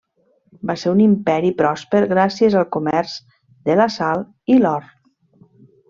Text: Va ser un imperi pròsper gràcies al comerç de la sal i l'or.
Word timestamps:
Va 0.69 0.75
ser 0.83 0.93
un 0.93 1.01
imperi 1.03 1.51
pròsper 1.59 2.01
gràcies 2.15 2.57
al 2.63 2.67
comerç 2.79 3.15
de 3.71 3.77
la 3.83 3.89
sal 4.01 4.25
i 4.57 4.61
l'or. 4.65 4.93